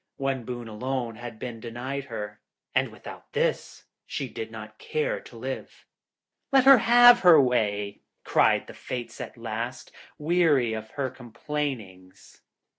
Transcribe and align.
One 0.17 0.45
boon 0.45 0.67
alone 0.67 1.17
had 1.17 1.37
been 1.37 1.59
denied 1.59 2.05
her, 2.05 2.41
and 2.73 2.89
without 2.91 3.31
this 3.33 3.85
she 4.07 4.27
did 4.27 4.49
not 4.49 4.79
care 4.79 5.19
to 5.19 5.35
live. 5.37 5.85
'Let 6.51 6.63
her 6.63 6.79
have 6.79 7.19
her 7.19 7.39
way!' 7.39 8.01
cried 8.23 8.65
the 8.65 8.73
Fates 8.73 9.21
at 9.21 9.37
last, 9.37 9.91
weary 10.17 10.73
of 10.73 10.89
her 10.97 11.11
complainings. 11.11 12.41